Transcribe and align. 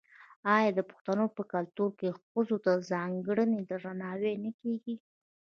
آیا 0.55 0.71
د 0.75 0.79
پښتنو 0.89 1.25
په 1.35 1.41
کلتور 1.53 1.89
کې 1.99 2.17
ښځو 2.27 2.57
ته 2.65 2.71
ځانګړی 2.91 3.49
درناوی 3.69 4.33
نه 4.43 4.51
کیږي؟ 4.59 4.95